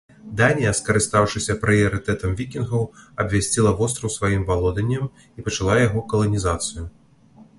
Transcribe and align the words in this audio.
Данія, 0.37 0.69
скарыстаўшыся 0.77 1.55
прыярытэтам 1.65 2.31
вікінгаў, 2.39 2.83
абвясціла 3.23 3.75
востраў 3.81 4.11
сваім 4.17 4.41
валоданнем 4.49 5.05
і 5.27 5.39
пачала 5.51 5.77
яго 5.83 5.99
каланізацыю. 6.15 6.83